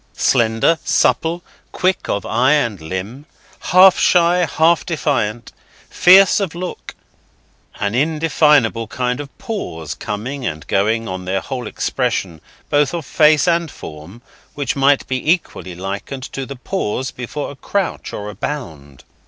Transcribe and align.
Slender, 0.17 0.79
supple, 0.83 1.43
quick 1.71 2.09
of 2.09 2.25
eye 2.25 2.53
and 2.53 2.81
limb; 2.81 3.27
half 3.69 3.99
shy, 3.99 4.47
half 4.51 4.83
defiant; 4.83 5.51
fierce 5.91 6.39
of 6.39 6.55
look; 6.55 6.95
an 7.79 7.93
indefinable 7.93 8.87
kind 8.87 9.19
of 9.19 9.37
pause 9.37 9.93
coming 9.93 10.43
and 10.43 10.65
going 10.65 11.07
on 11.07 11.25
their 11.25 11.39
whole 11.39 11.67
expression, 11.67 12.41
both 12.71 12.95
of 12.95 13.05
face 13.05 13.47
and 13.47 13.69
form, 13.69 14.23
which 14.55 14.75
might 14.75 15.05
be 15.05 15.31
equally 15.31 15.75
likened 15.75 16.23
to 16.33 16.47
the 16.47 16.55
pause 16.55 17.11
before 17.11 17.51
a 17.51 17.55
crouch 17.55 18.11
or 18.11 18.27
a 18.27 18.33
bound. 18.33 19.03